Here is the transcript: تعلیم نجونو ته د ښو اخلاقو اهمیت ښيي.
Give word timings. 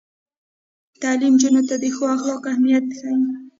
تعلیم 1.01 1.33
نجونو 1.37 1.61
ته 1.69 1.75
د 1.81 1.85
ښو 1.95 2.03
اخلاقو 2.15 2.49
اهمیت 2.53 2.85
ښيي. 2.97 3.13